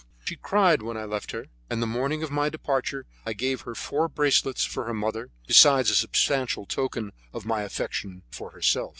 She 0.25 0.35
cried 0.35 0.81
when 0.81 0.97
I 0.97 1.03
left 1.03 1.29
her, 1.29 1.45
and 1.69 1.79
the 1.79 1.85
morning 1.85 2.23
of 2.23 2.31
my 2.31 2.49
departure 2.49 3.05
I 3.23 3.33
gave 3.33 3.61
her 3.61 3.75
four 3.75 4.07
bracelets 4.07 4.65
for 4.65 4.85
her 4.85 4.95
mother, 4.95 5.29
besides 5.45 5.91
a 5.91 5.95
substantial 5.95 6.65
token 6.65 7.11
of 7.33 7.45
my 7.45 7.61
affection 7.61 8.23
for 8.31 8.49
herself. 8.49 8.89